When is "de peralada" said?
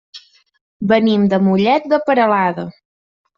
1.93-2.65